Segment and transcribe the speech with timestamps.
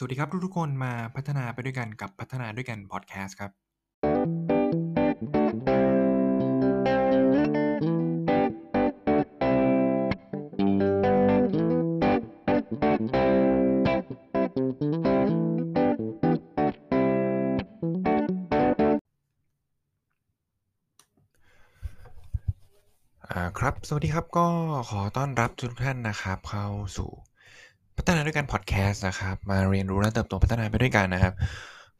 [0.00, 3.50] สวัสดีครับทุกๆคนมาพัฒนาไปด้วยกันกับพัฒนาด้วยกันพอดแคสต์ครับ
[23.26, 24.46] อ่าครับ สวัสดีครับก็
[24.90, 27.10] ขอต้อนรับทุกท่านนะครับ เข้าสู่
[27.98, 31.34] พัฒนาด้วยกันพอดแคสต์นะครับ มาเรียนรู้และเติบโตพัฒนาไปด้วยกันนะครับ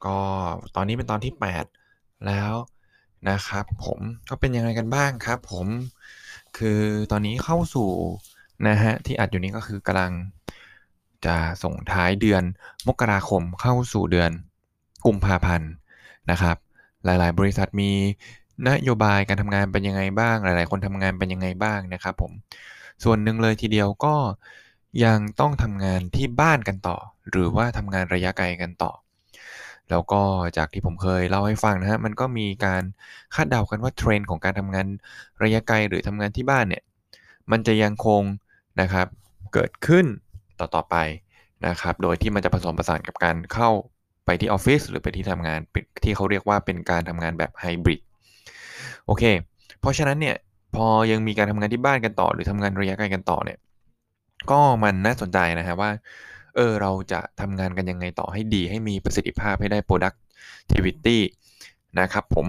[0.07, 0.19] ก็
[0.77, 1.33] ตอนนี้เป็นตอนที่
[1.79, 2.53] 8 แล้ว
[3.31, 3.99] นะครับ ผม
[4.31, 5.67] ก็เป็นยังไงกันบ้างครับ ผม
[6.59, 7.89] คือตอนนี้เข้าสู่
[8.69, 10.13] นะฮะที่อัดอยู่นี้ก็คือกำลัง
[11.27, 12.43] จะส่งท้ายเดือน
[12.89, 14.31] มกราคมเข้าสู่เดือน
[15.07, 15.71] กุมภาพันธ์
[16.31, 16.57] นะครับ
[17.05, 17.91] หลายๆ บริษัทมี
[18.69, 22.33] นโยบายการทำงานเป็นยังไงบ้าง หลาย ๆ คนทำงานเป็นยังไงบ้างนะครับ ผม
[23.05, 24.15] ส่วนหนึ่งเลยทีเดียวก็
[25.05, 26.97] ยังต้องทำงานที่บ้านกันต่อ
[27.31, 28.93] หรือว่าทำงานระยะไกลกันต่อ
[29.91, 30.23] แล้วก็
[30.57, 32.83] จากที่ผมเคยเล่าให้ฟังนะฮะมันก็มีการ
[33.35, 34.87] คาดเดากันว่าเทรนด์ของการทำงาน
[35.43, 36.83] ระยะไกลหรือทำงานที่บ้านเนี่ย
[37.51, 38.23] มันจะยังคง
[38.81, 39.07] นะครับ
[39.53, 40.07] เกิดขึ้น
[40.59, 40.97] ต่อๆไป
[41.67, 43.71] นะครับ โดยที่มันจะผสมผสานกับการเข้า
[44.25, 45.61] ไปที่ออฟฟิศหรือไปที่ทำงาน
[46.05, 48.01] ที่เขาเรียกว่าเป็นการทำงานแบบไฮบริด
[49.07, 49.25] โอเค
[49.81, 50.37] เพราะฉะนั้นเนี่ย
[50.77, 53.59] พอยังมีการทำงานที่บ้านกันต่อ หรือทำงานระยะไกลกันต่อเนี่ย
[54.51, 55.91] ก็มันน่าสนใจนะฮะว่า
[56.57, 61.19] เออเราจะทำงานกันยังไงต่อให้ดี ให้มีประสิทธิภาพให้ได้ productivity
[62.01, 62.47] นะครับผม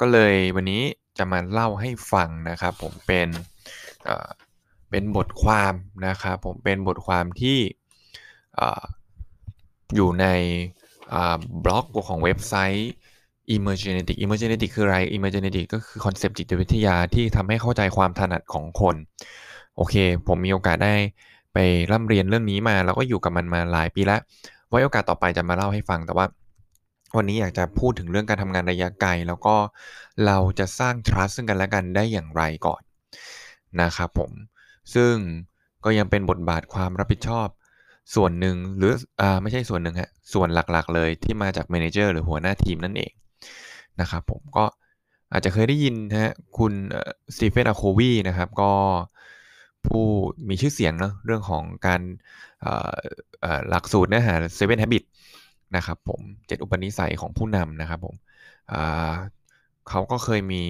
[0.00, 0.82] ก็เลยวันนี้
[1.18, 3.28] จะมาเล่าให้ฟังนะครับผมเป็น
[4.04, 4.28] เออ
[4.90, 5.74] เป็นบทความ
[6.06, 7.58] นะครับผมเป็นบทความที่
[9.94, 10.26] อยู่ใน
[11.64, 12.90] บล็อกของเว็บไซต์
[13.54, 18.96] Emergenetic Emergenetic คืออะไร Emergenetic ก็คือคอนเซปต์จิตวิทยาที่ทำให้เข้าใจความถนัดของคน
[19.76, 19.94] โอเค
[20.26, 20.94] ผมมีโอกาสได้
[21.54, 21.58] ไป
[21.90, 24.20] ร่ำเรียนเรื่องนี้มา แล้วก็อยู่กับมันมาหลายปีแล้ว
[24.68, 26.26] ไว้โอกาสต่อไปจะมาเล่าให้ฟังแต่ว่า
[27.16, 29.56] วันนี้อยากจะพูดถึงเรื่องการทำงานระยะไกล แล้วก็
[30.26, 32.82] เราจะสร้าง trust ซึ่งกันและกันได้อย่างไรก่อน
[33.82, 34.30] นะครับผม
[34.94, 35.14] ซึ่ง
[35.84, 37.48] ก็ยังเป็นบทบาทความรับผิดชอบ
[38.14, 43.12] ส่วนหนึ่งหรืออ่าไม่ใช่ส่วนหนึ่งฮะส่วนหลักๆ เลยที่มาจาก manager หรือหัวหน้าทีมนั่นเอง
[44.00, 44.64] นะครับผมก็
[45.32, 46.72] อาจจะเคยได้ยินนะฮะคุณ
[47.34, 48.72] สตีเฟนอาโควีนะครับ ก็
[49.86, 50.04] ผู้
[50.48, 52.00] มีชื่อเสียงเนาะเรื่องของการ
[53.68, 55.08] หลักสูตรเนื้อหา Seven Habits
[55.76, 58.14] นะครับผมเจ็ดอุปนิสัยของผู้นำนะครับผม
[59.88, 60.64] เขาก็เคยมี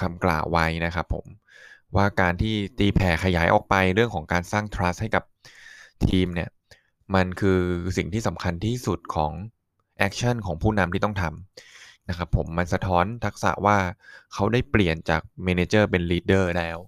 [0.00, 1.26] คำกล่าวไว้นะครับผม
[1.96, 5.24] ว่าการที่ตีแผ่ขยายออกไปเรื่องของการสร้าง trust ให้กับ
[6.06, 6.48] ทีมเนี่ย
[7.14, 7.60] มันคือ
[7.96, 9.32] สิ่งที่สำคัญที่สุดของ
[9.98, 13.78] action ของผู้นำที่ต้องทำนะครับผมมันสะท้อนทักษะว่า
[14.34, 16.78] เขาได้เปลี่ยนจาก manager เป็น leader แล้ว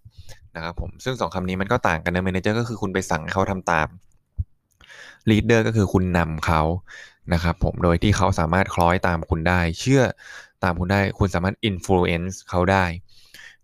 [0.58, 3.88] นะครับผมซึ่งสองคำนี้มันก็ต่างกันนะ manager ก็คือคุณไปสั่งเขาทำตาม
[5.30, 6.62] leader ก็คือคุณนำเขา
[7.32, 10.02] นะครับผมโดยที่เขาสามารถคล้อยตามคุณได้ เชื่อ
[10.64, 12.84] ตามคุณได้ คุณสามารถอิ f ฟลูเอนซ์เขาได้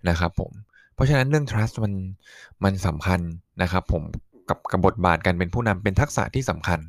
[0.08, 0.50] นะครับผม
[0.94, 1.94] เพราะฉะนั้นเรื่อง trust มัน
[2.64, 3.20] มันสำคัญ
[3.62, 4.02] นะครับผม
[4.48, 6.80] กับกับบทบาทการเป็นผู้นำเป็นทักษะที่สำคัญ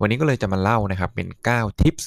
[0.00, 2.04] วันนี้ก็เลยจะมาเล่านะครับเป็น 9 tips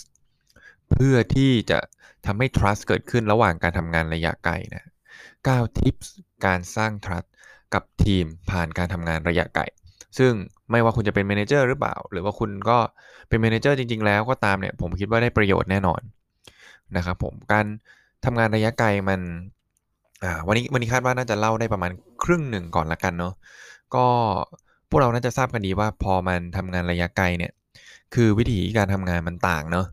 [0.91, 1.79] เพื่อที่จะ
[2.25, 4.85] ทำให้ trust เกิดขึ้นระหว่างการทำงานระยะไกลนะ
[5.38, 6.07] 9 tips
[6.45, 7.27] การสร้าง trust
[7.73, 9.63] กับทีมผ่านการทำงานระยะไกล
[10.17, 10.31] ซึ่ง
[10.72, 12.77] ไม่ว่าคุณจะเป็น manager หรือเปล่า หรือว่าคุณก็
[13.27, 16.01] เป็นเมนเจอร์จริง ๆ แล้วก็ตามเนี่ยผมคิดว่าได้ประโยชน์แน่นอน
[16.95, 17.66] นะครับผมการ
[18.25, 19.22] ทำงานระยะไกลมัน
[20.47, 21.91] วันนี้วันนี้คาดว่าน่าจะเล่าได้ประมาณ
[22.23, 23.33] ครึ่งหนึ่งก่อนละกันเนาะ
[23.95, 24.05] ก็
[24.89, 27.51] พวกเราน่าจะทราบกันดีว่าพอมันทำงานระยะไกลเนี่ย
[28.13, 29.88] คือวิธีการทำงานมันต่างเนาะ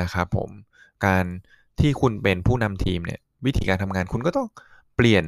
[0.00, 0.50] นะครับผม
[1.06, 1.24] การ
[1.80, 4.48] ที่คุณเป็นผู้นำทีมเนี่ยวิธีการทำงานคุณก็ต้อง
[4.96, 5.24] เปลี่ยน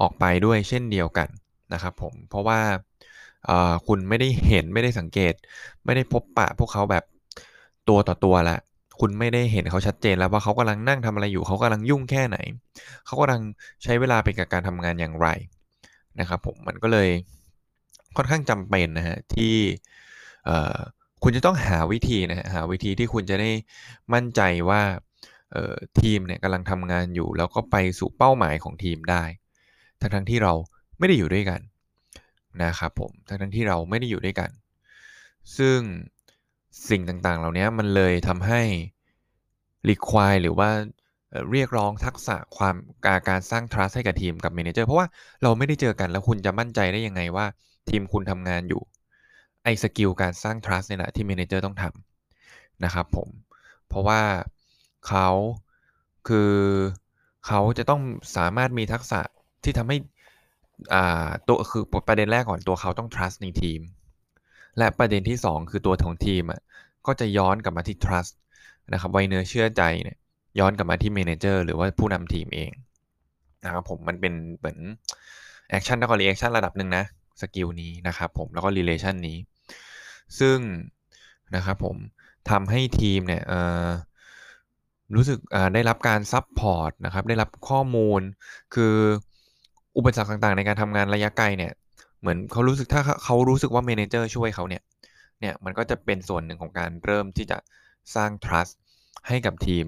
[0.00, 1.28] ออกไปด้วยเช่นเดียวกัน
[1.72, 2.60] นะครับผมเพราะว่า
[3.86, 5.34] คุณไม่ได้เห็นไม่ได้สังเกต
[5.84, 7.04] ไม่ได้พบปะพวกเขาแบบ
[7.88, 8.58] ตัวต่อตัวละ
[9.00, 12.38] คุณไม่ได้เห็นเขาชัดเจนแล้วว่าเขากำลังนั่งทำอะไรอยู่เขากำลังยุ่งแค่ไหน
[13.06, 13.42] เขากำลัง
[13.82, 15.28] ใช้เวลาไปกับการทำงานอย่างไร
[16.20, 17.08] นะครับผมมันก็เลย
[18.16, 19.54] ค่อนข้างจำเป็นนะฮะที่
[21.22, 23.50] คุณจะต้องหาวิธีนะฮะหาวิธีที่คุณจะได้
[24.14, 24.82] มั่นใจว่า
[26.00, 29.24] ทีมเนี่ยกำลังทำงานอยู่ แล้วก็ไปสู่เป้าหมายของทีมได้
[30.00, 30.52] ทั้งทั้งที่เรา
[30.98, 31.60] ไม่ได้อยู่ด้วยกัน
[32.62, 34.50] นะครับผมทั้งทั้งที่เราไม่ได้อยู่ด้วยกัน
[35.56, 35.78] ซึ่ง
[36.88, 38.60] สิ่งต่างๆ เหล่านี้มันเลยทำให้
[39.88, 40.70] require หรือว่า
[41.50, 42.74] เรียกร้องทักษะความ
[43.06, 45.06] การการสร้าง trust ให้กับทีมกับ manager เพราะว่า
[45.42, 47.46] เราไม่ได้เจอกันแล้วคุณจะมั่นใจได้ยังไงว่า
[47.90, 48.82] ทีมคุณทำงานอยู่
[49.64, 53.28] ไอ้สกิลการสร้าง trust เนี่ยแหละที่ manager ต้องทำนะครับผม
[53.88, 54.20] เพราะว่า
[55.08, 55.28] เขา
[56.28, 56.52] คือ
[57.46, 58.02] เขาจะต้อง
[58.36, 59.20] สามารถมีทักษะ
[59.68, 59.98] ที่ทำให้
[60.94, 63.80] อ่าตัวคือประเด็นแรกก่อนตัวเขาต้อง trust ในทีม
[64.78, 66.60] และประเด็นที่ 2 คือตัวของทีมอะ
[67.06, 68.34] ก็จะย้อนกลับมาที่ trust
[68.92, 70.16] นะครับไวเนื้อเชื่อใจเนี่ย
[70.58, 72.70] ย้อนกลับมาที่ manager หรือว่าผู้นำทีมเอง
[73.64, 74.78] นะครับผมมันเป็นเหมือน
[75.76, 77.04] action แล้วก็ reaction ระดับหนึ่งนะ
[77.40, 79.38] สกิลนี้นะครับผมแล้วก็ relation นี้
[80.38, 80.58] ซึ่ง
[81.56, 81.96] นะครับผม
[82.50, 83.42] ทำให้ทีมเนี่ย
[85.14, 85.38] รู้สึก
[85.74, 88.20] ได้รับการ support นะครับได้รับข้อมูล
[88.74, 88.94] คือ
[89.98, 91.72] อุปสรรคต่างๆ ในการทำงานระยะไกลเนี่ย
[92.20, 94.82] เหมือนเขารู้สึกถ้าเขารู้สึกว่า manager ช่วยเขาเนี่ย
[95.40, 97.58] เนี่ยมันก็จะเป็นส่วนหนึ่งของการเริ่มที่จะ
[98.14, 98.72] สร้าง trust
[99.28, 99.84] ให้กับทีม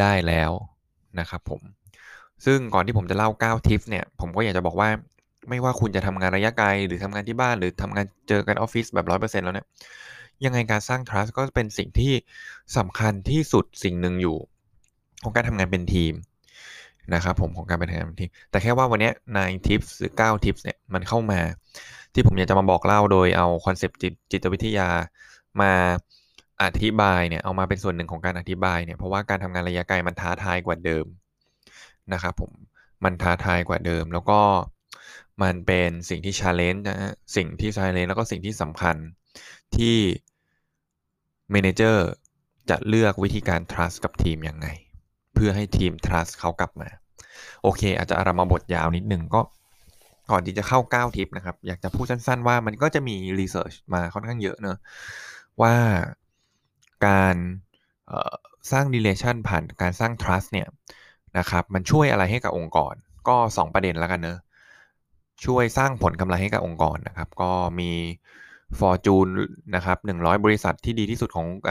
[0.00, 0.50] ได้แล้ว
[1.20, 1.60] นะครับผม
[2.44, 4.88] ซึ่งก่อนที่ผมจะเล่า 9 tips เนี่ย ผมก็อยากจะบอกว่า
[5.48, 9.66] ไม่ว่าคุณจะทำงานระยะไกล หรือทำงานที่บ้าน หรือทำงานเจอกันออฟฟิศแบบร้อยเปอร์เซ็นต์แล้วเนี่ย
[10.44, 12.12] ยังไงการสร้าง trust ก็เป็นสิ่งที่
[12.76, 14.36] สำคัญที่สุดสิ่งหนึ่งอยู่
[15.22, 16.12] ของการทำงานเป็นทีม
[17.14, 21.40] นะครับผมของการเป็นทำงานเป็นทีมแต่แค่ว่าวันนี้9 tips หรือ9 tips เนี่ยมันเข้ามา
[22.14, 23.98] ที่ผมอยากจะมาบอกเล่าโดยเอาคอนเซปต์
[24.32, 24.88] จิตวิทยา
[25.60, 25.72] มา
[26.62, 31.06] อธิบายเนี่ยเอามาเป็นส่วนหนึ่งของการอธิบายเนี่ยเพราะว่าการทำงานระยะไกลมันท้าทายกว่าเดิม
[32.12, 32.52] นะครับผม
[33.04, 34.40] มันท้าทายกว่าเดิม แล้วก็
[35.42, 38.96] มันเป็นสิ่งที่ challenge นะฮะสิ่งที่ challenge แล้วก็สิ่งที่สำคัญ
[39.76, 39.96] ที่
[41.50, 42.08] manager
[42.70, 44.66] จะเลือกวิธีการ trust กับทีมยังไง
[45.34, 46.88] เพื่อให้ทีม trust เขากลับมา
[47.62, 49.40] โอเค อาจจะอารัมภบทยาวนิดหนึ่งก็
[50.30, 54.76] ก่อนที่จะเข้า 9 tips นะครับ อยากจะพูดสั้นๆว่ามันก็จะมี research มาค่อนข้างเยอะเนอะ
[55.62, 55.74] ว่า
[57.06, 57.36] การ
[58.72, 60.68] สร้าง relation ผ่านการสร้าง trust เนี่ย
[61.38, 62.94] นะครับมันช่วยอะไรให้กับองค์กร
[63.28, 64.38] ก็ 2 ประเด็นแล้วกันเนอะ
[65.44, 67.90] ช่วยสร้างผลกำไรให้กับองค์กรนะครับ ก็มี
[68.78, 69.30] Fortune
[69.76, 71.70] นะครับ100 บริษัทที่ดีที่สุดของอ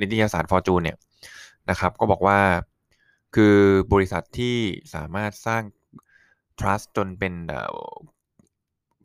[0.00, 0.96] นิตยสาร Fortune เนี่ย
[1.70, 2.38] นะครับ ก็บอกว่า
[3.36, 3.58] คือ
[3.92, 4.56] บริษัทที่
[4.94, 5.62] สามารถสร้าง
[6.58, 7.32] trust จนเป็น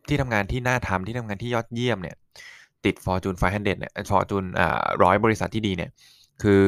[0.08, 2.16] ที่ทำงานที่น่าทำที่ทำงานที่ยอดเยี่ยมเนี่ย
[2.86, 4.48] ติด Fortune 500เนี่ย Fortune
[5.04, 5.92] ร้อยบริษัทที่ดีเนี่ย
[6.44, 6.68] คือ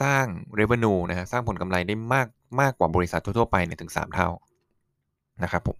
[0.00, 0.26] สร้าง
[0.60, 2.28] revenue นะฮะสร้างผลกำไรได้มาก
[2.60, 4.28] มากกว่าบริษัททั่วๆไปเนี่ยถึง 3 เท่า
[5.42, 5.78] นะครับผม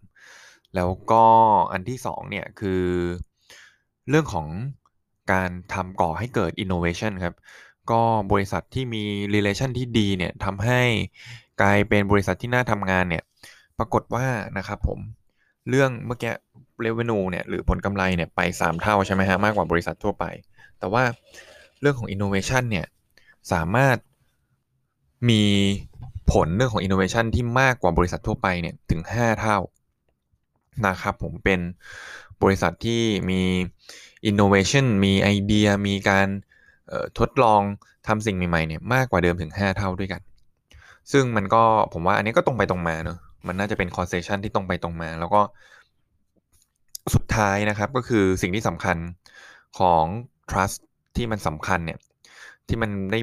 [0.75, 1.25] แล้วก็
[1.73, 2.85] อันที่ 2 เนี่ย คือ
[4.09, 4.49] เรื่องของ
[5.32, 7.35] การทำก่อให้เกิด innovation ครับ
[7.93, 8.03] ก็
[8.33, 9.03] บริษัทที่มี
[9.35, 10.81] relation ที่ดีเนี่ยทำให้
[11.61, 13.23] กลายเป็นบริษัทที่น่าทำงานเนี่ย
[13.79, 14.27] ปรากฏว่า
[14.59, 14.99] นะครับผม
[15.69, 16.33] เรื่องเมื่อกี้
[16.85, 20.25] revenue เนี่ยหรือผลกำไรเนี่ยไป 3 เท่าใช่ไหมฮะมากกว่าบริษัททั่วไป
[20.79, 21.05] แต่ว่า
[21.81, 22.87] เรื่องของ innovation เนี่ย
[23.53, 23.97] สามารถ
[25.31, 25.43] มี
[26.33, 29.59] ผลเรื่องของ innovation ที่มากกว่าบริษัททั่วไปเนี่ยถึง 5 เท่า
[30.87, 31.61] นะครับผมเป็น
[32.43, 33.41] บริษัทที่มี
[34.31, 36.29] innovation มีไอเดีย มีการ
[37.19, 37.61] ทดลอง
[38.07, 40.21] ทำสิ่งใหม่ๆเนี่ยมากกว่าเดิมถึง 5 เท่าด้วยกัน
[41.13, 45.41] ซึ่งมันก็ผมว่าอันนี้ก็ตรงไปตรงมาเนอะมันน่าจะเป็น causation ที่ตรงไปตรงมา แล้วก็
[47.15, 48.97] สุดท้ายนะครับก็คือสิ่งที่สำคัญ
[49.79, 50.05] ของ
[50.51, 50.79] trust
[51.17, 51.99] ที่มันสำคัญเนี่ย
[52.69, 53.21] ที่มันได้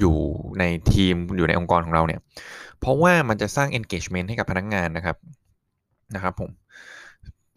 [0.00, 0.16] อยู่
[0.58, 2.20] ในทีมอยู่ในองค์กรของเราเนี่ย
[2.80, 5.16] เพราะว่ามันจะสร้าง engagement ให้กับพนักงงานนะครับ
[6.14, 6.50] นะครับผม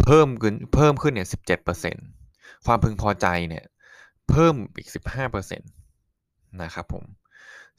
[0.04, 1.96] เพิ่มขึ้นเพิ่มขึ้นเนี่ยสิบเจ็ดเปอร์เซ็น
[2.66, 3.64] ความพึงพอใจเนี่ย
[4.30, 5.66] เพิ่มอีกสิบห้าเปอร์เซ็นต
[6.63, 7.04] นะครับผม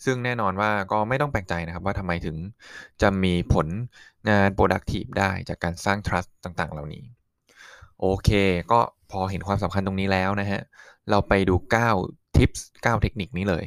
[0.04, 2.37] ซึ่งแน่นอนว่าก็ไม่ต้องแปลกใจนะครับว่าทำไมถึง
[3.02, 3.66] จะมีผล
[4.28, 7.04] งาน productive ได้จากการสร้าง trust ต่างๆ เหล่านี้
[8.00, 8.31] โอเค
[8.72, 10.60] ก็พอเห็นความสำคัญตรงนี้แล้วนะฮะ
[11.10, 11.54] เราไปดู
[11.96, 13.65] 9 tips 9 เทคนิคนี้เลย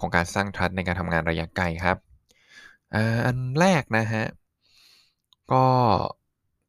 [0.00, 1.96] ของการสร้าง trust ในการทำงานระยะไกลครับ
[2.94, 4.24] อันแรกนะฮะ
[5.52, 5.64] ก็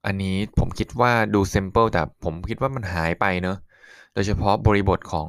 [0.06, 3.58] อันนี้ผมคิดว่าดู simple แต่ผมคิดว่ามันหายไปเนอะ
[4.14, 5.26] โดยเฉพาะบริบทของ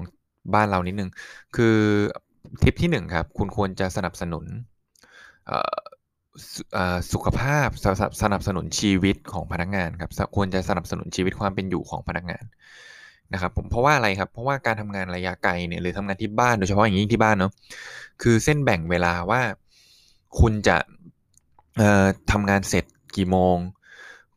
[0.55, 1.11] บ้านเรานิดนึง
[1.57, 1.77] คือ
[2.63, 4.45] ทิปที่หนึ่งครับ คุณควรจะสนับสนุน
[7.13, 7.69] สุขภาพ
[8.23, 12.45] สนับสนุนชีวิตของพนักงานครับควรจะสนับสนุนชีวิตความเป็นอยู่ของพนักงาน
[13.33, 17.53] นะครับผมเพราะว่าอะไรครับ เพราะว่าการทำงานระยะไกลเนี่ยหรือทำงานที่บ้านโดยเฉพาะอย่างยิ่งที่บ้านเนาะ
[18.23, 19.41] คือเส้นแบ่งเวลาว่า
[20.41, 20.77] คุณจะ
[22.33, 22.85] ทำงานเสร็จ
[23.17, 23.57] กี่โมง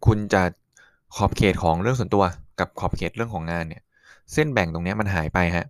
[0.05, 0.43] คุณจะ
[1.15, 2.23] ขอบเขตของเรื่องส่วนตัว
[2.59, 3.83] กับขอบเขตเรื่องของงานเนี่ย
[4.33, 5.65] เส้นแบ่งตรงนี้มันหายไปฮะ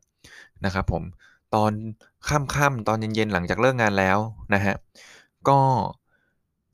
[0.66, 1.04] นะครับผม
[1.56, 1.72] ตอน
[2.30, 4.18] ค่ำๆตอนเย็นๆหลังจากเลิกงานแล้ว
[4.54, 4.76] นะฮะ
[5.50, 5.60] ก็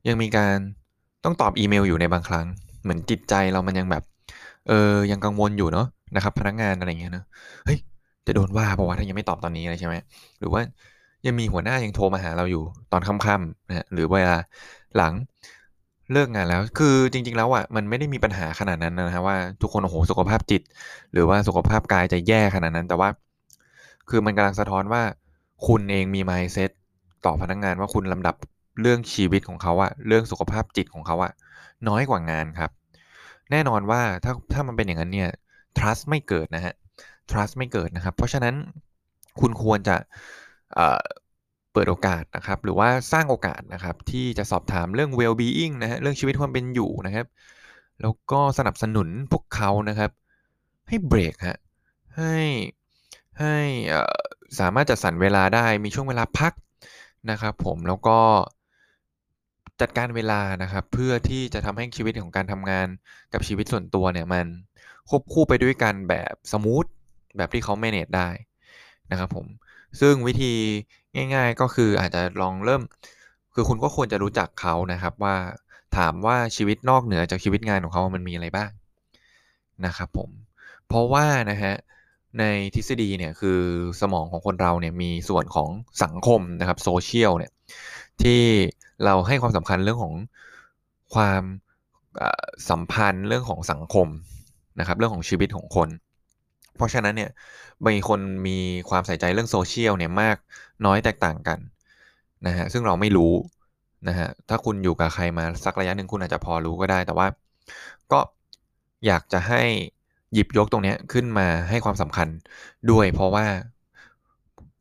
[0.08, 0.58] ยังมีการ
[1.24, 2.46] ต้องตอบอีเมลอยู่ในบางครั้ง
[2.84, 4.04] เหมือนจิตใจเรามันยังแบบ
[4.68, 7.26] เออยังกังวลอยู่เนาะนะครับพนักงานอะไรเงี้ยเนาะ
[7.66, 7.78] เฮ้ย
[8.26, 9.96] จะโดนว่าเพราะว่าถ้ายังไม่ตอบตอนนี้อะไรใช่ไหม
[10.40, 10.62] หรือว่า
[11.26, 14.38] ยังมีหัวหน้ายังโทรมาหาเราอยู่ตอนค่ำๆนะฮะหรือเวลา
[14.98, 15.14] หลัง
[16.14, 20.62] เลิกงานแล้ว คือจริง ๆ แล้วอะมันไม่ได้มีปัญหาขนาดนั้นนะฮะว่าทุกคนโอ้โหสุขภาพจิต
[21.14, 23.10] หรือว่าสุขภาพกายจะแย่ขนาดนั้น แต่ว่า
[24.10, 25.04] คือมันกำลังสะท้อนว่า
[25.68, 26.72] คุณเองมี mindset
[27.26, 28.36] ต่อพนักงงานว่าคุณลำดับ
[28.82, 31.32] เรื่องชีวิตของเขาอะเรื่องสุขภาพจิตของเขาอะ
[31.88, 32.72] น้อยกว่างานครับ
[33.52, 35.30] แน่นอนว่าถ้าถ้ามันเป็นอย่างนั้นเนี่ย
[35.78, 36.74] trust ไม่เกิดนะฮะ
[37.32, 38.56] trust ไม่เกิดนะครับ เพราะฉะนั้น
[39.40, 39.96] คุณควรจะ
[41.74, 47.26] เปิดโอกาสนะครับ หรือว่าสร้างโอกาสนะครับ ที่จะสอบถามเรื่อง well being นะฮะเรื่องชีวิตความเป็นอยู่นะครับ
[48.02, 50.12] แล้วก็สนับสนุนพวกเขานะครับ
[50.88, 51.60] ให้เบรกฮะ
[52.18, 52.36] ให้
[53.40, 53.58] ให้
[54.60, 56.54] สามารถจัดสรรเวลาได้มีช่วงเวลาพัก
[57.32, 58.20] นะครับผมแล้วก็
[59.82, 62.88] จัดการเวลานะครับ เพื่อที่จะทำให้ชีวิตของการทำงาน
[63.34, 64.46] กับชีวิตส่วนตัวเนี่ยมัน
[65.10, 66.86] ควบคู่ไปด้วยกันแบบ smooth
[67.38, 68.30] แบบที่เขา manage ได้
[69.12, 69.46] นะครับผม
[70.00, 70.54] ซึ่งวิธี
[71.16, 72.82] ง่าย ๆ ก็คืออาจจะลองเริ่ม
[73.54, 75.36] คือคุณก็ควรจะรู้จักเขานะครับว่า
[75.98, 78.70] ถามว่าชีวิตนอกเหนือจากชีวิตงานของเขามันมีอะไรบ้าง
[79.86, 80.30] นะครับผม
[80.88, 81.74] เพราะว่านะฮะ
[82.40, 82.44] ใน
[82.76, 83.60] ทฤษฎีเนี่ยคือ
[84.02, 85.70] สมองของคนเราเนี่ยมีส่วนของ
[86.04, 87.52] สังคมนะครับโซเชียลเนี่ย
[88.22, 88.42] ที่
[89.06, 90.14] เราให้ความสำคัญเรื่องของ
[91.16, 91.44] ความ
[92.70, 94.08] สัมพันธ์เรื่องของสังคม
[94.80, 95.90] นะครับเรื่องของชีวิตของคน
[96.78, 97.30] เพราะฉะนั้นเนี่ย
[97.86, 98.58] บางคนมี
[98.90, 100.38] ความใส่ใจเรื่องโซเชียลเนี่ยมาก
[100.86, 101.60] น้อยแตกต่างกัน
[102.48, 103.34] นะฮะซึ่งเราไม่รู้
[104.08, 107.28] นะฮะถ้าคุณอยู่กับใครมาสักระยะหนึ่งคุณอาจจะพอรู้ก็ได้ แต่ว่า
[108.12, 108.20] ก็
[109.06, 109.62] อยากจะให้
[110.34, 112.28] หยิบยกตรงนี้ขึ้นมาให้ความสำคัญ
[112.92, 113.46] ด้วย เพราะว่า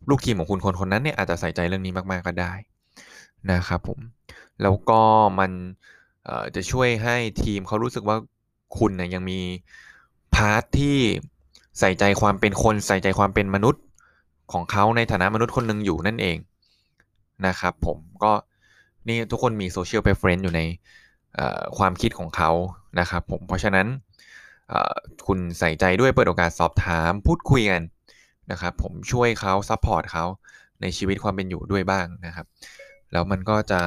[0.09, 2.53] ลูกทีมของคุณคนคนนั้นเนี่ยอาจจะใส่ใจเรื่องนี้มาก ๆก็ได้
[3.53, 3.99] นะครับผม
[4.63, 5.01] แล้วก็
[5.39, 5.51] มัน
[6.55, 8.17] จะช่วยให้ทีมเขารู้สึกว่า
[8.79, 9.41] คุณเนี่ยยังมี
[10.35, 10.99] part ที่
[11.79, 13.83] ใส่ใจความเป็นคนใส่ใจความเป็นมนุษย์
[14.53, 16.37] ของเขาในฐานะมนุษย์คนหนึ่งอยู่นั่นเอง
[17.47, 18.33] นะครับผมก็
[19.09, 20.63] นี่ทุกคนมี social preference อยู่ใน
[21.79, 22.51] ความคิดของเขา
[23.01, 23.87] นะครับผมเพราะฉะนั้น
[25.27, 27.83] คุณใส่ใจด้วยเปิดโอกาสสอบถามพูดคุยกัน
[28.51, 30.25] นะครับผมช่วยเขา support เขา
[30.81, 32.47] ในชีวิตความเป็นอยู่ด้วยบ้างนะครับ
[33.13, 33.81] แล้วมันก็จะ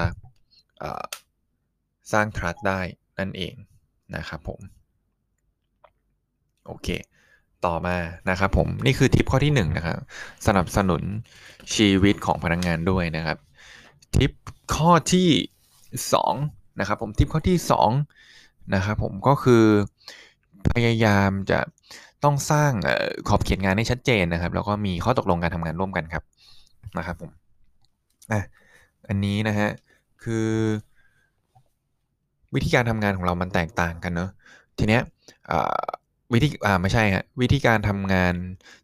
[2.11, 2.79] สร้าง trust ได้
[3.19, 3.53] นั่นเอง
[4.15, 4.59] นะครับผม
[6.67, 6.87] โอเค
[7.65, 7.97] ต่อมา
[8.29, 9.97] นะครับผมนี่คือทิปข้อที่1นนะครับ
[10.47, 11.03] สนับสนุน
[11.75, 13.37] ชีวิตของพนักงงานด้วยนะครับ
[14.15, 14.31] ทิป
[14.75, 15.29] ข้อที่
[16.03, 17.57] 2นะครับผมทิปข้อที่
[18.15, 19.63] 2นะครับผมก็คือ
[20.71, 21.59] พยายามจะ
[22.23, 22.71] ต้องสร้าง
[23.29, 26.23] ขอบเขตงานให้ชัดเจนนะครับ แล้วก็มีข้อตกลงการทำงานร่วมกันครับ
[26.97, 27.31] นะครับผม
[28.31, 28.41] อะ
[29.07, 29.69] อันนี้นะฮะ
[30.23, 30.49] คือ
[32.55, 34.29] วิธีการทำงานของเรามันแตกต่างกันเนาะ
[34.77, 35.01] ทีเนี้ย
[36.33, 38.33] วิธีอ่าไม่ใช่ฮะวิธีการทำงาน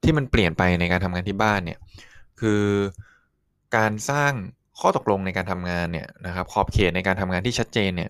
[0.04, 1.80] ที่มันเปลี่ยนไปในการทำงานที่บ้านเนี่ย
[2.40, 2.64] คือ
[3.78, 4.34] การสร้าง
[4.80, 8.10] ข้อตกลงในการทำงานเนี่ยนะครับขอบเขตในการทำงานที่ชัดเจนเนี่ย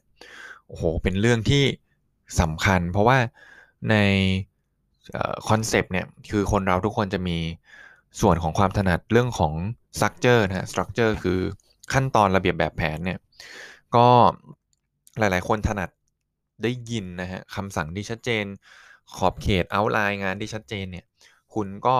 [0.67, 1.63] โอ้โหเป็นเรื่องที่
[2.41, 3.17] สำคัญ เพราะว่า
[3.89, 3.95] ใน
[5.49, 7.37] คอนเซปต์เนี่ยคือคนเราทุกคนจะมี
[8.21, 9.53] ส่วนของความถนัดเรื่องของ
[9.97, 11.39] structure นะฮะ structure คือ
[11.93, 13.19] ขั้นตอนระเบียบแบบแผนเนี่ย
[13.95, 14.07] ก็
[15.19, 15.89] หลาย ๆ คนถนัด
[16.63, 18.45] ได้ยินนะฮะคำสั่งที่ชัดเจน
[19.15, 21.05] ขอบเขต outline งานที่ชัดเจนเนี่ย
[21.53, 21.97] คุณก็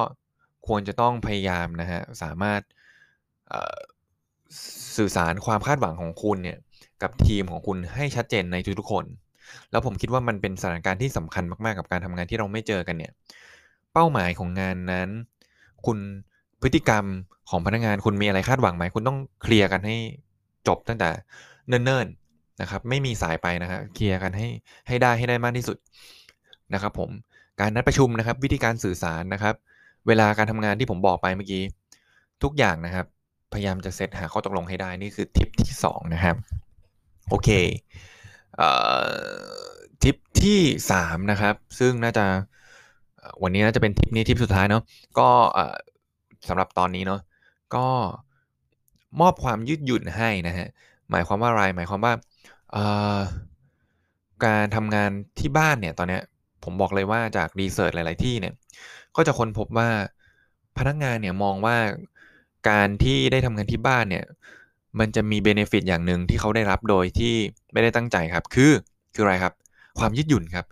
[0.68, 2.62] ควรจะต้องพยายามนะฮะ สามารถ
[4.98, 6.58] สื่อสารความคาดหวังของคุณเนี่ย
[7.02, 9.06] กับทีมของคุณให้ชัดเจนในทุกๆคน
[9.72, 13.12] แล้วผมคิดว่ามันเป็นสถานการณ์ที่สำคัญมากๆกับการทำงานที่เราไม่เจอกันเนี่ย
[13.94, 15.10] เป้าหมายของงานนั้น
[15.86, 15.98] คุณ
[16.62, 17.06] พฤติกรรม
[17.50, 19.96] ของพนักงานคุณมีอะไรคาดหวังไหมคุณต้องเคลียร์กันให้
[20.68, 21.10] จบตั้งแต่
[21.68, 24.48] เนิ่นๆนะครับ ไม่มีสายไปนะครับเคลียร์กันให้
[24.88, 25.78] ให้ได้ให้ได้มากที่สุด
[26.74, 27.10] นะครับผม
[27.60, 29.56] การนัดประชุมนะครับ วิธีการสื่อสารนะครับ
[30.08, 31.64] เวลาการทำงานที่ผมบอกไปเมื่อกี้
[32.44, 33.06] ทุกอย่างนะครับ
[33.54, 36.36] พยายามจะเซตหาข้อตกลงให้ได้นี่คือทิปที่ 2 นะครับ
[37.30, 37.50] โอเค
[40.04, 40.60] ทิปที่
[40.96, 42.26] 3 นะครับ ซึ่งน่าจะ
[43.44, 44.84] วันนี้น่าจะเป็นทิปนี้ทิปสุดท้ายเนาะ
[45.20, 45.30] ก็
[46.48, 47.22] สำหรับตอนนี้เนาะ
[47.76, 47.86] ก็
[49.22, 50.68] มอบความยืดหยุ่นให้นะฮะ
[51.10, 52.14] หมายความว่าอะไรหมายความว่า
[54.46, 56.20] การทำงานที่บ้านเนี่ยตอนนี้
[56.64, 58.54] ผมบอกเลยว่าจากรีเสิร์ชหลาย ๆ ที่เนี่ย
[59.16, 59.90] ก็จะค้นพบว่า
[60.78, 61.78] พนักงานเนี่ยมองว่า
[62.70, 64.26] การที่ได้ทำงานที่บ้านเนี่ย
[65.00, 67.34] มันจะมีเบเนฟิตอย่างหนึ่งที่เขาได้รับโดยที่
[67.74, 68.72] ไม่ได้ตั้งใจครับ คือ
[69.14, 69.54] คืออะไรครับ
[70.00, 70.66] ความยืดหยุ่นครับ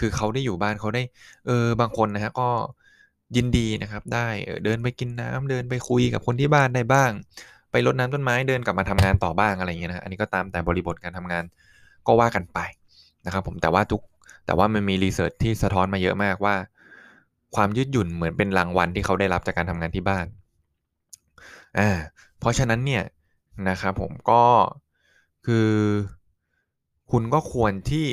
[0.00, 1.02] คือเขาได้อยู่บ้านเขาได้
[1.46, 2.48] เออบางคนนะฮะก็
[3.36, 4.28] ยินดีนะครับ ได้
[4.64, 7.10] เดินไปกินน้ำเดินไปคุยกับคนที่บ้านได้บ้าง
[7.70, 11.44] ไปรดน้ำต้นไม้เดินกลับมาทำงานต่อบ้างอะไรอย่างเงี้ยนะอันนี้ก็ตามแต่บริบทการทำงาน
[12.06, 12.58] ก็ว่ากันไป
[13.26, 14.00] นะครับ ผมแต่ว่าทุก
[14.46, 16.56] แต่ว่ามันมี research ที่สะท้อนมาเยอะมากว่า
[17.54, 20.26] ความยืดหยุ่นเหมือนเป็นรางวัลที่เขาได้รับจากการทำงานที่บ้าน
[21.78, 21.90] อ่า
[22.38, 23.04] เพราะฉะนั้นเนี่ย
[23.68, 24.42] นะครับผมก็
[25.46, 25.70] คือ
[27.10, 28.06] คุณก็ควรที่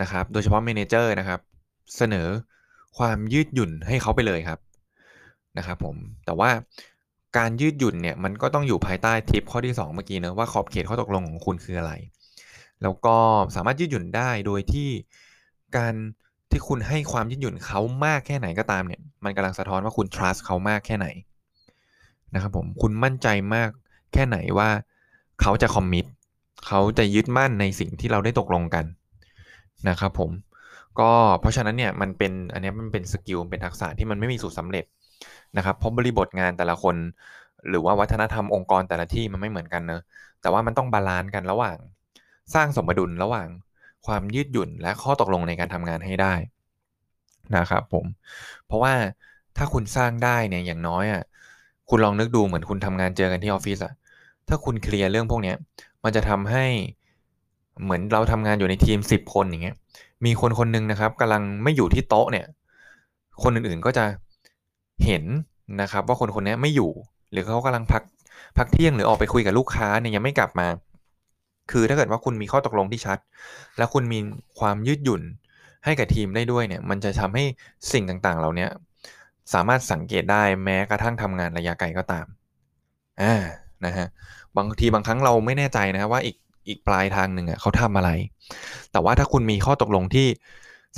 [0.00, 1.40] นะครับ โดยเฉพาะ manager นะครับ
[1.96, 2.28] เสนอ
[2.98, 4.58] ความยืดหยุ่นให้เขาไปเลยครับ
[5.58, 5.96] นะครับผม
[6.26, 6.50] แต่ว่า
[7.38, 11.92] การยืดหยุ่นเนี่ยมันก็ต้องอยู่ภายใต้ทิปข้อที่ 2 เมื่อกี้นะว่าขอบเขตข้อตกลงของคุณคืออะไร
[12.82, 13.16] แล้วก็
[13.56, 14.88] สามารถยืดหยุ่นได้โดยที่
[15.76, 15.94] การ
[16.50, 21.06] ที่คุณให้ความยืดหยุ่นเขามากแค่ไหนก็ตามเนี่ย มันกำลังสะท้อนว่าคุณ trust เขามากแค่ไหน
[22.34, 23.70] นะครับผมคุณมั่นใจมาก
[24.12, 24.68] แค่ไหนว่า
[25.42, 26.06] เขาจะ commit
[26.66, 28.84] เขาจะยึดมั่นในสิ่งที่เราได้ตกลงกัน
[29.88, 30.30] นะครับผม
[31.00, 34.84] ก็เพราะฉะนั้นเนี่ยมันเป็นอันนี้มันเป็นสกิลเป็นทักษะที่มันไม่มีสูตรสาเร็จ
[35.56, 36.96] นะครับเพราะบริบทงานแต่ละคน
[37.68, 40.02] หรือว่าวัฒนธรรมองค์กรแต่ละที่มันไม่เหมือนกันเนอะ
[40.40, 41.76] แต่ว่ามันต้อง balance กันระหว่าง
[42.54, 43.48] สร้างสมดุลระหว่าง
[44.06, 46.34] ความยืดหยุ่นและข้อตกลงในการทำงานให้ได้
[47.56, 48.04] นะครับผม
[48.66, 48.94] เพราะว่า
[49.56, 51.22] ถ้าคุณสร้างได้เนี่ยอย่างน้อยอะ
[51.88, 53.92] คุณลองนึกดูเหมือนคุณทำงานเจอกันที่ออฟฟิศอะ
[54.48, 55.54] ถ้าคุณเคลียร์เรื่องพวกนี้
[56.04, 56.64] มันจะทำให้
[57.82, 59.76] เหมือนเราทำงานอยู่ในทีมสิบคนอย่างเงี้ย
[60.24, 62.46] มีคนคนหนึ่งนะครับกำลังไม่อยู่ที่โต๊ะเนี่ย
[63.42, 64.04] คนอื่นๆก็จะ
[65.04, 65.24] เห็น
[65.80, 66.90] นะครับ ว่าคนคนนี้ไม่อยู่
[67.30, 68.02] หรือเขากำลังพัก
[68.56, 70.66] พักเที่ยงหรือออกไปคุยกับลูกค้าเนี่ยยังไม่กลับมา
[71.70, 73.18] คือถ้าเกิดว่าคุณมีข้อตกลงที่ชัด
[73.78, 74.18] แล้วคุณมี
[74.58, 75.22] ความยืดหยุ่น
[75.84, 77.44] ให้กับทีมได้ด้วยเนี่ย มันจะทำให้
[77.92, 78.66] สิ่งต่างๆ เหล่านี้
[79.52, 82.26] สามารถสังเกตได้แม้กระทั่งทำงานระยะไกลก็ตาม
[83.22, 83.34] อ่า
[83.84, 84.06] นะฮะ
[84.56, 86.36] บางทีบางครั้งเราไม่แน่ใจนะว่าอีก
[86.68, 88.10] อีกปลายทางหนึ่งอะเขาทำอะไร
[88.92, 90.28] แต่ว่าถ้าคุณมีข้อตกลงที่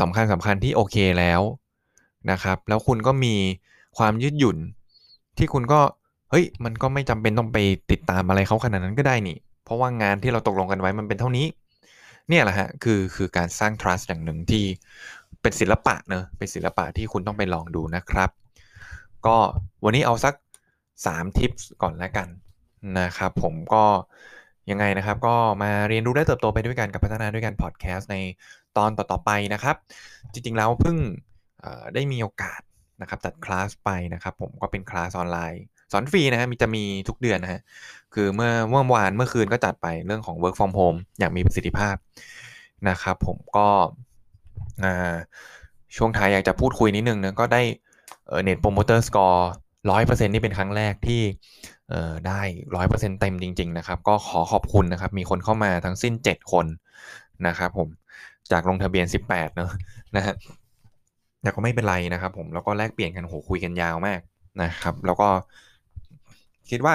[0.00, 1.40] สำคัญสำคัญที่โอเคแล้ว
[2.30, 3.34] นะครับ แล้วคุณก็มี
[3.98, 4.56] ความยืดหยุ่น
[5.38, 5.80] ที่คุณก็
[6.30, 7.58] เฮ้ยมันก็ไม่จำเป็นต้องไป
[7.90, 9.36] ติดตามอะไรเขาขนาดนั้นก็ได้นี่
[9.68, 11.46] เพราะว่างานที่เราตกลงกันไว้มันเป็นเท่านี้
[12.28, 14.64] เนี่ยแหละฮะคือคือการสร้าง trust อย่างหนึ่งที่
[15.42, 18.30] เป็นศิลปะเนอะเป็นศิลปะที่คุณต้องไปลองดูนะครับ
[19.26, 19.36] ก็
[19.84, 20.34] วันนี้เอาสัก
[20.84, 21.50] 3 ทิป
[21.82, 22.28] ก่อนแล้วกัน
[23.00, 23.84] นะครับผมก็
[24.70, 28.16] ยังไงนะครับ ก็มาเรียนรู้และเติบโตไปด้วยกันกับพัฒนาด้วยกันพอดแคสต์ใน
[28.76, 29.76] ตอนต่อๆไปนะครับ
[30.32, 30.96] จริง ๆ แล้วเพิ่ง
[31.94, 32.60] ได้มีโอกาส
[33.00, 37.60] นะครับจัดคลาสไปนะครับ ผมก็เป็นคลาสออนไลน์ สอนฟรีนะฮะมีจะมีทุกเดือนนะฮะ
[38.14, 41.96] คือเมื่อเมื่อวานเมื่อคืนก็จัดไปเรื่องของ work from home อย่างมีประสิทธิภาพ
[42.88, 43.68] นะครับ ผมก็
[45.96, 47.62] ช่วงท้ายอยากจะพูดคุยนิดนึงนะก็ได้
[48.44, 49.50] net promoter score
[49.90, 51.22] ร้อยเปอร์เซ็นต์นี่เป็นครั้งแรกที่
[52.26, 52.40] ได้
[52.76, 56.66] ร้อยเปอร์เซ็นเต็มจริง ๆ นะครับ ก็ขอขอบคุณนะครับ มีคนเข้ามาทั้งสิ้นเจ็ดคน
[57.46, 57.88] นะครับผม
[58.52, 59.70] จากลงทะเบียนสิบแปดเนอะ
[60.16, 60.34] นะฮะ
[61.42, 64.20] แต่ก็ไม่เป็นไรนะครับผมแล้วก็แลกเปลี่ยนกันโหคุยกันยาวมาก
[64.62, 65.28] นะครับ แล้วก็
[66.70, 66.94] คิดว่า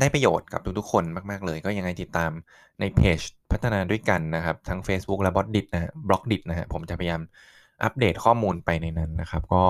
[0.00, 2.30] ได้ประโยชน์กับทุกๆคนมาก ๆ เลย ก็ยังไงติดตาม
[2.80, 7.20] ในเพจพัฒนาด้วยกันนะครับ ทั้ง Facebook และบล็อกดินะฮะบล็อกดินะฮะผมจะพยายาม
[7.82, 9.64] อัปเดตข้อมูลไปในนั้นนะครับ ก็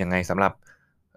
[0.00, 0.52] ยังไงสำหรับ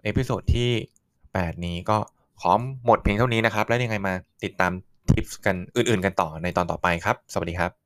[0.04, 0.70] episode ที่
[1.16, 1.96] 8 นี้ก็
[2.40, 2.52] ขอ
[2.84, 4.72] หมดเพียงเท่านี้นะครับ แล้วยังไงมาติดตาม
[5.10, 7.81] ทิปกันอื่น ๆ กันต่อในตอนต่อไปครับ สวัสดีครับ